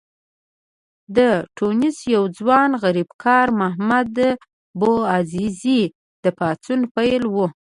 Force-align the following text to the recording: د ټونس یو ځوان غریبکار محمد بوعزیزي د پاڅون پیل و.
د 1.17 1.19
ټونس 1.57 1.97
یو 2.15 2.23
ځوان 2.37 2.69
غریبکار 2.83 3.45
محمد 3.61 4.15
بوعزیزي 4.79 5.81
د 6.23 6.25
پاڅون 6.39 6.79
پیل 6.95 7.23
و. 7.33 7.35